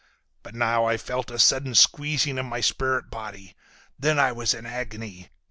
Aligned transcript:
But 0.41 0.55
now 0.55 0.85
I 0.85 0.97
felt 0.97 1.29
a 1.29 1.37
sudden 1.37 1.75
squeezing 1.75 2.39
of 2.39 2.47
my 2.47 2.59
spirit 2.59 3.11
body. 3.11 3.55
Then 3.99 4.17
I 4.17 4.31
was 4.31 4.55
in 4.55 4.65
an 4.65 4.73
agony. 4.73 5.29